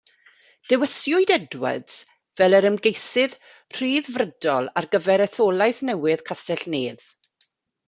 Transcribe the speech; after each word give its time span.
Dewiswyd 0.69 1.33
Edwards 1.35 1.97
fel 2.41 2.57
yr 2.61 2.67
ymgeisydd 2.69 3.37
Rhyddfrydol 3.77 4.71
ar 4.83 4.89
gyfer 4.97 5.27
etholaeth 5.29 5.85
newydd 5.93 6.27
Castell 6.33 6.67
Nedd. 6.77 7.09